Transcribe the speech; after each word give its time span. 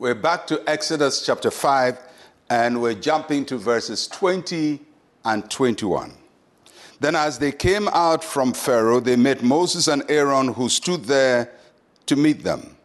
We're 0.00 0.14
back 0.14 0.46
to 0.46 0.62
Exodus 0.66 1.26
chapter 1.26 1.50
5, 1.50 1.98
and 2.48 2.80
we're 2.80 2.94
jumping 2.94 3.44
to 3.44 3.58
verses 3.58 4.08
20 4.08 4.80
and 5.26 5.50
21. 5.50 6.14
Then, 7.00 7.14
as 7.14 7.38
they 7.38 7.52
came 7.52 7.86
out 7.88 8.24
from 8.24 8.54
Pharaoh, 8.54 9.00
they 9.00 9.16
met 9.16 9.42
Moses 9.42 9.88
and 9.88 10.02
Aaron, 10.08 10.54
who 10.54 10.70
stood 10.70 11.04
there 11.04 11.52
to 12.06 12.16
meet 12.16 12.44
them. 12.44 12.78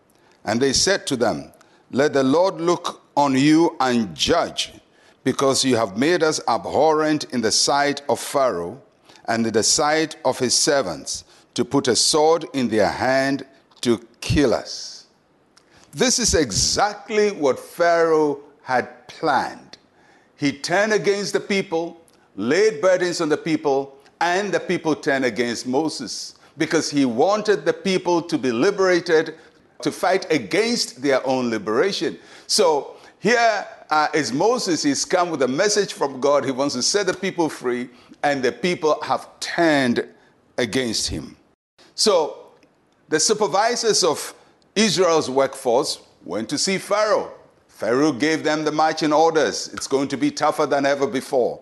And 0.44 0.62
they 0.62 0.74
said 0.74 1.08
to 1.08 1.16
them, 1.16 1.54
Let 1.90 2.12
the 2.12 2.22
Lord 2.22 2.56
look 2.60 3.02
on 3.16 3.38
you 3.38 3.78
and 3.80 4.14
judge, 4.14 4.74
because 5.24 5.64
you 5.64 5.78
have 5.78 5.98
made 5.98 6.22
us 6.22 6.42
abhorrent 6.50 7.24
in 7.34 7.40
the 7.40 7.54
sight 7.54 8.02
of 8.10 8.20
Pharaoh 8.20 8.82
and 9.30 9.48
in 9.48 9.54
the 9.54 9.64
sight 9.64 10.18
of 10.26 10.38
his 10.40 10.54
servants, 10.54 11.24
to 11.54 11.64
put 11.64 11.88
a 11.88 11.96
sword 11.96 12.44
in 12.54 12.68
their 12.68 12.92
hand 12.92 13.46
to 13.80 14.06
kill 14.20 14.54
us. 14.54 14.95
This 15.96 16.20
is 16.20 16.34
exactly 16.34 17.32
what 17.32 17.58
Pharaoh 17.58 18.42
had 18.64 19.08
planned. 19.08 19.78
He 20.36 20.52
turned 20.52 20.92
against 20.92 21.32
the 21.32 21.40
people, 21.40 22.02
laid 22.36 22.82
burdens 22.82 23.22
on 23.22 23.30
the 23.30 23.38
people, 23.38 23.98
and 24.20 24.54
the 24.54 24.60
people 24.60 24.94
turned 24.94 25.24
against 25.24 25.66
Moses 25.66 26.36
because 26.58 26.92
he 26.92 27.06
wanted 27.06 27.64
the 27.64 27.72
people 27.72 28.22
to 28.24 28.38
be 28.38 28.52
liberated 28.52 29.36
to 29.84 29.90
fight 29.90 30.30
against 30.30 31.02
their 31.02 31.26
own 31.26 31.50
liberation. 31.50 32.20
So 32.46 32.98
here 33.20 33.66
uh, 33.90 34.10
is 34.14 34.34
Moses. 34.34 34.84
He's 34.84 35.06
come 35.06 35.30
with 35.30 35.44
a 35.44 35.48
message 35.48 35.94
from 35.94 36.20
God. 36.20 36.44
He 36.44 36.52
wants 36.52 36.76
to 36.76 36.82
set 36.82 37.06
the 37.06 37.14
people 37.14 37.48
free, 37.48 37.88
and 38.22 38.44
the 38.44 38.52
people 38.52 39.02
have 39.02 39.30
turned 39.40 40.06
against 40.58 41.08
him. 41.08 41.38
So 41.94 42.48
the 43.08 43.22
supervisors 43.22 44.04
of 44.04 44.36
Israel's 44.76 45.30
workforce 45.30 46.02
went 46.24 46.50
to 46.50 46.58
see 46.58 46.78
Pharaoh. 46.78 47.32
Pharaoh 47.68 48.12
gave 48.12 48.44
them 48.44 48.64
the 48.64 48.72
marching 48.72 49.14
orders. 49.14 49.70
It's 49.74 49.88
going 49.88 50.08
to 50.10 50.18
be 50.18 50.32
tougher 50.32 50.66
than 50.66 50.86
ever 50.86 51.08
before. 51.08 51.62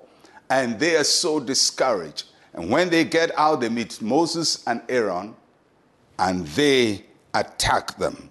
And 0.49 0.79
they 0.79 0.95
are 0.95 1.03
so 1.03 1.39
discouraged. 1.39 2.25
And 2.53 2.69
when 2.69 2.89
they 2.89 3.03
get 3.03 3.31
out, 3.37 3.61
they 3.61 3.69
meet 3.69 4.01
Moses 4.01 4.63
and 4.67 4.81
Aaron, 4.89 5.35
and 6.19 6.45
they 6.47 7.05
attack 7.33 7.97
them. 7.97 8.29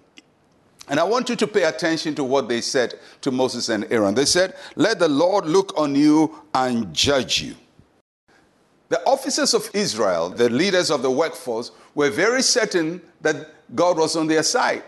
And 0.87 0.99
I 0.99 1.03
want 1.03 1.29
you 1.29 1.35
to 1.37 1.47
pay 1.47 1.63
attention 1.63 2.15
to 2.15 2.23
what 2.23 2.47
they 2.47 2.61
said 2.61 2.99
to 3.21 3.31
Moses 3.31 3.69
and 3.69 3.85
Aaron. 3.91 4.15
They 4.15 4.25
said, 4.25 4.55
Let 4.75 4.99
the 4.99 5.07
Lord 5.07 5.45
look 5.45 5.77
on 5.77 5.95
you 5.95 6.41
and 6.53 6.93
judge 6.93 7.41
you. 7.41 7.55
The 8.89 9.01
officers 9.07 9.53
of 9.53 9.69
Israel, 9.73 10.29
the 10.29 10.49
leaders 10.49 10.91
of 10.91 11.01
the 11.01 11.11
workforce, 11.11 11.71
were 11.95 12.09
very 12.09 12.41
certain 12.41 13.01
that 13.21 13.49
God 13.75 13.97
was 13.97 14.15
on 14.15 14.27
their 14.27 14.43
side. 14.43 14.83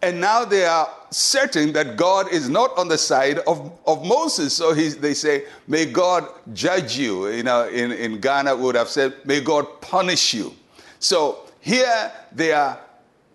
And 0.00 0.20
now 0.20 0.44
they 0.44 0.64
are 0.64 0.88
certain 1.10 1.72
that 1.72 1.96
God 1.96 2.32
is 2.32 2.48
not 2.48 2.76
on 2.78 2.86
the 2.86 2.98
side 2.98 3.38
of, 3.40 3.72
of 3.84 4.04
Moses. 4.04 4.54
So 4.54 4.72
he, 4.72 4.88
they 4.90 5.14
say, 5.14 5.46
May 5.66 5.86
God 5.86 6.28
judge 6.52 6.96
you. 6.96 7.28
You 7.28 7.42
know, 7.42 7.68
in, 7.68 7.90
in 7.90 8.20
Ghana, 8.20 8.54
would 8.56 8.76
have 8.76 8.88
said, 8.88 9.14
May 9.24 9.40
God 9.40 9.80
punish 9.80 10.34
you. 10.34 10.54
So 11.00 11.40
here 11.60 12.12
they 12.32 12.52
are 12.52 12.78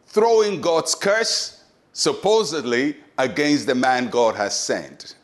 throwing 0.08 0.62
God's 0.62 0.96
curse, 0.96 1.64
supposedly, 1.92 2.96
against 3.18 3.68
the 3.68 3.76
man 3.76 4.10
God 4.10 4.36
has 4.36 4.58
sent. 4.58 5.16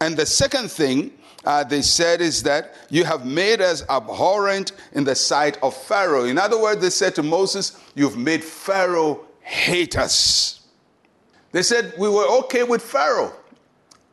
And 0.00 0.16
the 0.16 0.26
second 0.26 0.70
thing 0.70 1.12
uh, 1.44 1.64
they 1.64 1.82
said 1.82 2.20
is 2.20 2.42
that 2.42 2.74
you 2.90 3.04
have 3.04 3.24
made 3.24 3.60
us 3.60 3.82
abhorrent 3.88 4.72
in 4.92 5.04
the 5.04 5.14
sight 5.14 5.58
of 5.62 5.74
Pharaoh. 5.74 6.24
In 6.24 6.38
other 6.38 6.60
words, 6.60 6.80
they 6.82 6.90
said 6.90 7.14
to 7.14 7.22
Moses, 7.22 7.78
You've 7.94 8.18
made 8.18 8.44
Pharaoh 8.44 9.26
hate 9.40 9.96
us. 9.96 10.60
They 11.52 11.62
said 11.62 11.94
we 11.98 12.08
were 12.08 12.26
okay 12.40 12.62
with 12.62 12.82
Pharaoh. 12.82 13.34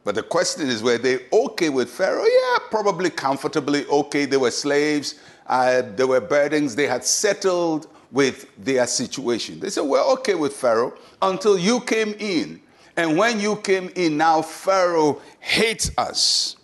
But 0.03 0.15
the 0.15 0.23
question 0.23 0.69
is, 0.69 0.81
were 0.81 0.97
they 0.97 1.25
okay 1.33 1.69
with 1.69 1.89
Pharaoh? 1.89 2.23
Yeah, 2.23 2.57
probably 2.71 3.09
comfortably 3.09 3.85
okay. 3.87 4.25
They 4.25 4.37
were 4.37 4.51
slaves, 4.51 5.15
uh, 5.47 5.81
they 5.81 6.05
were 6.05 6.21
burdens, 6.21 6.75
they 6.75 6.87
had 6.87 7.03
settled 7.03 7.87
with 8.11 8.47
their 8.57 8.87
situation. 8.87 9.59
They 9.59 9.69
said, 9.69 9.81
We're 9.81 10.05
okay 10.13 10.35
with 10.35 10.53
Pharaoh 10.53 10.93
until 11.21 11.57
you 11.57 11.81
came 11.81 12.15
in. 12.19 12.61
And 12.95 13.17
when 13.17 13.39
you 13.39 13.57
came 13.57 13.91
in, 13.95 14.17
now 14.17 14.41
Pharaoh 14.41 15.21
hates 15.39 15.91
us. 15.97 16.56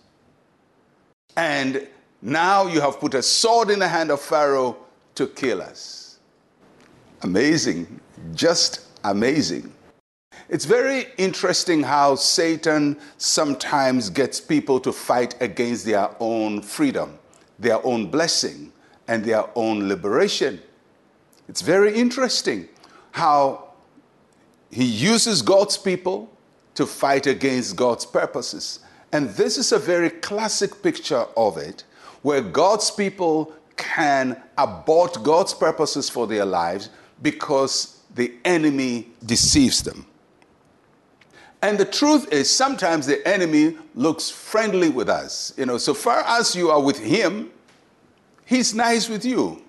And 1.35 1.88
now 2.21 2.67
you 2.67 2.79
have 2.81 2.99
put 2.99 3.13
a 3.13 3.21
sword 3.23 3.69
in 3.69 3.79
the 3.79 3.88
hand 3.88 4.11
of 4.11 4.21
Pharaoh 4.21 4.77
to 5.16 5.27
kill 5.27 5.61
us. 5.61 6.19
Amazing, 7.21 7.99
just 8.33 8.88
amazing. 9.03 9.71
It's 10.49 10.66
very 10.66 11.07
interesting 11.17 11.83
how 11.83 12.16
Satan 12.16 12.99
sometimes 13.17 14.09
gets 14.09 14.39
people 14.39 14.79
to 14.81 14.91
fight 14.91 15.35
against 15.41 15.85
their 15.85 16.09
own 16.19 16.61
freedom, 16.61 17.17
their 17.59 17.85
own 17.85 18.07
blessing, 18.07 18.71
and 19.07 19.23
their 19.23 19.45
own 19.55 19.88
liberation. 19.88 20.61
It's 21.47 21.61
very 21.61 21.95
interesting 21.95 22.67
how 23.11 23.69
he 24.71 24.85
uses 24.85 25.41
God's 25.41 25.77
people 25.77 26.29
to 26.75 26.85
fight 26.85 27.27
against 27.27 27.75
God's 27.75 28.05
purposes. 28.05 28.79
And 29.13 29.29
this 29.29 29.59
is 29.59 29.72
a 29.72 29.78
very 29.78 30.09
classic 30.09 30.81
picture 30.81 31.25
of 31.38 31.57
it, 31.57 31.84
where 32.24 32.41
God's 32.41 32.90
people 32.90 33.53
can 33.78 34.41
abort 34.57 35.24
God's 35.24 35.53
purposes 35.53 36.09
for 36.09 36.25
their 36.25 36.46
lives 36.46 36.90
because 37.22 38.00
the 38.16 38.34
enemy 38.44 39.07
deceives 39.24 39.84
them. 39.84 40.07
And 41.62 41.78
the 41.78 41.85
truth 41.85 42.34
is, 42.34 42.53
sometimes 42.53 43.06
the 43.06 43.25
enemy 43.28 43.78
looks 43.94 44.31
friendly 44.31 44.90
with 44.90 45.09
us. 45.09 45.53
You 45.57 45.68
know, 45.68 45.78
so 45.78 45.94
far 45.94 46.24
as 46.25 46.56
you 46.56 46.72
are 46.72 46.81
with 46.81 46.97
him, 46.97 47.51
he's 48.45 48.74
nice 48.74 49.07
with 49.07 49.24
you. 49.24 49.62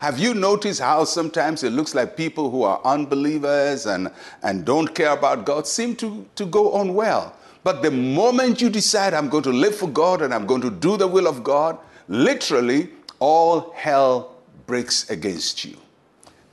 Have 0.00 0.18
you 0.18 0.32
noticed 0.32 0.80
how 0.80 1.04
sometimes 1.04 1.64
it 1.64 1.70
looks 1.70 1.94
like 1.94 2.16
people 2.16 2.50
who 2.50 2.62
are 2.62 2.80
unbelievers 2.84 3.86
and, 3.86 4.10
and 4.42 4.64
don't 4.64 4.94
care 4.94 5.12
about 5.12 5.44
God 5.44 5.66
seem 5.66 5.96
to, 5.96 6.24
to 6.36 6.46
go 6.46 6.72
on 6.72 6.94
well? 6.94 7.36
But 7.64 7.82
the 7.82 7.90
moment 7.90 8.60
you 8.60 8.70
decide, 8.70 9.14
I'm 9.14 9.28
going 9.28 9.44
to 9.44 9.52
live 9.52 9.76
for 9.76 9.88
God 9.88 10.22
and 10.22 10.34
I'm 10.34 10.46
going 10.46 10.62
to 10.62 10.70
do 10.70 10.96
the 10.96 11.06
will 11.06 11.28
of 11.28 11.44
God, 11.44 11.78
literally 12.08 12.90
all 13.20 13.72
hell 13.76 14.34
breaks 14.66 15.08
against 15.10 15.64
you. 15.64 15.76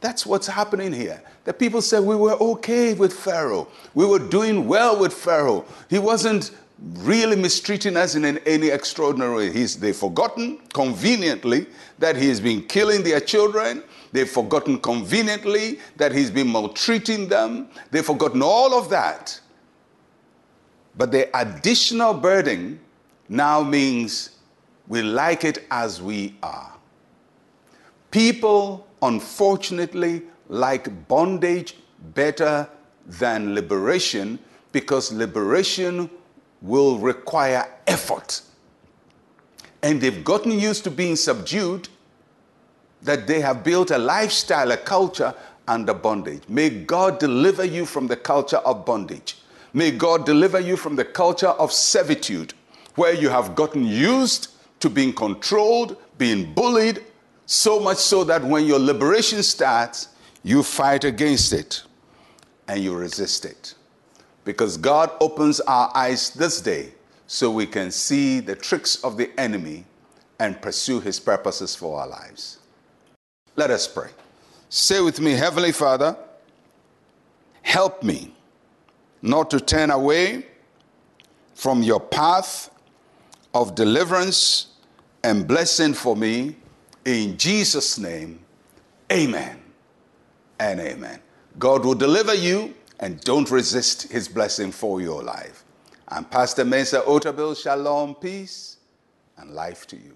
That's 0.01 0.25
what's 0.25 0.47
happening 0.47 0.93
here. 0.93 1.21
The 1.45 1.53
people 1.53 1.81
said 1.81 2.03
we 2.03 2.15
were 2.15 2.33
okay 2.33 2.93
with 2.93 3.11
Pharaoh. 3.11 3.67
We 3.95 4.05
were 4.05 4.19
doing 4.19 4.67
well 4.67 4.99
with 4.99 5.13
Pharaoh. 5.13 5.65
He 5.89 5.99
wasn't 5.99 6.51
really 6.81 7.35
mistreating 7.35 7.97
us 7.97 8.15
in 8.15 8.37
any 8.39 8.69
extraordinary 8.69 9.35
way. 9.35 9.51
He's, 9.51 9.77
they've 9.79 9.95
forgotten 9.95 10.59
conveniently 10.73 11.65
that 11.97 12.15
he's 12.15 12.39
been 12.39 12.63
killing 12.63 13.03
their 13.03 13.19
children. 13.19 13.83
They've 14.11 14.29
forgotten 14.29 14.79
conveniently 14.79 15.79
that 15.97 16.13
he's 16.13 16.31
been 16.31 16.47
maltreating 16.47 17.27
them. 17.27 17.69
They've 17.91 18.05
forgotten 18.05 18.41
all 18.41 18.73
of 18.73 18.89
that. 18.89 19.39
But 20.99 21.13
the 21.13 21.29
additional 21.39 22.13
burden 22.13 22.77
now 23.29 23.63
means 23.63 24.31
we 24.89 25.01
like 25.01 25.45
it 25.45 25.65
as 25.71 26.01
we 26.01 26.35
are. 26.43 26.73
People 28.11 28.85
unfortunately 29.01 30.23
like 30.49 31.07
bondage 31.07 31.77
better 32.13 32.67
than 33.05 33.55
liberation 33.55 34.39
because 34.73 35.09
liberation 35.13 36.09
will 36.61 36.97
require 36.97 37.65
effort. 37.87 38.41
And 39.81 40.01
they've 40.01 40.21
gotten 40.21 40.51
used 40.51 40.83
to 40.83 40.91
being 40.91 41.15
subdued 41.15 41.87
that 43.03 43.25
they 43.25 43.39
have 43.39 43.63
built 43.63 43.91
a 43.91 43.97
lifestyle, 43.97 44.69
a 44.73 44.77
culture 44.77 45.33
under 45.65 45.93
bondage. 45.93 46.43
May 46.49 46.69
God 46.69 47.19
deliver 47.19 47.63
you 47.63 47.85
from 47.85 48.07
the 48.07 48.17
culture 48.17 48.57
of 48.57 48.85
bondage. 48.85 49.37
May 49.73 49.91
God 49.91 50.25
deliver 50.25 50.59
you 50.59 50.75
from 50.77 50.95
the 50.95 51.05
culture 51.05 51.47
of 51.47 51.71
servitude, 51.71 52.53
where 52.95 53.13
you 53.13 53.29
have 53.29 53.55
gotten 53.55 53.85
used 53.85 54.49
to 54.79 54.89
being 54.89 55.13
controlled, 55.13 55.97
being 56.17 56.53
bullied, 56.53 57.03
so 57.45 57.79
much 57.79 57.97
so 57.97 58.23
that 58.23 58.43
when 58.43 58.65
your 58.65 58.79
liberation 58.79 59.43
starts, 59.43 60.09
you 60.43 60.63
fight 60.63 61.03
against 61.03 61.53
it 61.53 61.83
and 62.67 62.83
you 62.83 62.95
resist 62.95 63.45
it. 63.45 63.73
Because 64.45 64.77
God 64.77 65.11
opens 65.19 65.59
our 65.61 65.91
eyes 65.95 66.31
this 66.31 66.61
day 66.61 66.93
so 67.27 67.51
we 67.51 67.65
can 67.65 67.91
see 67.91 68.39
the 68.39 68.55
tricks 68.55 69.03
of 69.03 69.17
the 69.17 69.31
enemy 69.39 69.85
and 70.39 70.61
pursue 70.61 70.99
his 70.99 71.19
purposes 71.19 71.75
for 71.75 71.99
our 71.99 72.07
lives. 72.07 72.59
Let 73.55 73.71
us 73.71 73.87
pray. 73.87 74.09
Say 74.69 75.01
with 75.01 75.19
me, 75.19 75.31
Heavenly 75.31 75.71
Father, 75.71 76.15
help 77.61 78.03
me 78.03 78.33
not 79.21 79.49
to 79.51 79.59
turn 79.59 79.91
away 79.91 80.45
from 81.55 81.83
your 81.83 81.99
path 81.99 82.69
of 83.53 83.75
deliverance 83.75 84.67
and 85.23 85.47
blessing 85.47 85.93
for 85.93 86.15
me 86.15 86.55
in 87.05 87.37
Jesus' 87.37 87.97
name, 87.97 88.39
amen 89.11 89.59
and 90.59 90.79
amen. 90.79 91.19
God 91.57 91.83
will 91.83 91.95
deliver 91.95 92.33
you 92.33 92.73
and 92.99 93.19
don't 93.21 93.49
resist 93.49 94.03
his 94.11 94.27
blessing 94.27 94.71
for 94.71 95.01
your 95.01 95.23
life. 95.23 95.63
I'm 96.07 96.25
Pastor 96.25 96.65
Mensa 96.65 97.01
Otabil. 97.01 97.61
Shalom, 97.61 98.15
peace, 98.15 98.77
and 99.37 99.51
life 99.51 99.87
to 99.87 99.95
you. 99.95 100.15